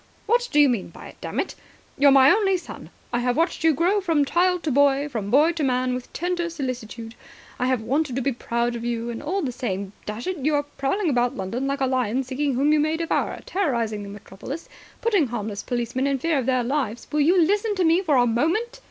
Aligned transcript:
"What 0.25 0.49
do 0.51 0.59
you 0.59 0.67
mean 0.67 0.89
by 0.89 1.09
it, 1.09 1.17
damn 1.21 1.39
it? 1.39 1.53
You're 1.95 2.09
my 2.09 2.31
only 2.31 2.57
son. 2.57 2.89
I 3.13 3.19
have 3.19 3.37
watched 3.37 3.63
you 3.63 3.71
grow 3.71 4.01
from 4.01 4.25
child 4.25 4.63
to 4.63 4.71
boy, 4.71 5.07
from 5.07 5.29
boy 5.29 5.51
to 5.51 5.63
man, 5.63 5.93
with 5.93 6.11
tender 6.11 6.49
solicitude. 6.49 7.13
I 7.59 7.67
have 7.67 7.81
wanted 7.83 8.15
to 8.15 8.21
be 8.23 8.31
proud 8.31 8.75
of 8.75 8.83
you. 8.83 9.11
And 9.11 9.21
all 9.21 9.43
the 9.43 9.53
time, 9.53 9.93
dash 10.07 10.25
it, 10.25 10.37
you 10.39 10.55
are 10.55 10.63
prowling 10.63 11.11
about 11.11 11.37
London 11.37 11.67
like 11.67 11.81
a 11.81 11.85
lion, 11.85 12.23
seeking 12.23 12.55
whom 12.55 12.73
you 12.73 12.79
may 12.79 12.97
devour, 12.97 13.39
terrorising 13.45 14.01
the 14.01 14.09
metropolis, 14.09 14.67
putting 15.01 15.27
harmless 15.27 15.61
policemen 15.61 16.07
in 16.07 16.17
fear 16.17 16.39
of 16.39 16.47
their 16.47 16.63
lives..." 16.63 17.05
"Will 17.11 17.21
you 17.21 17.39
listen 17.39 17.75
to 17.75 17.83
me 17.83 18.01
for 18.01 18.15
a 18.15 18.25
moment?" 18.25 18.79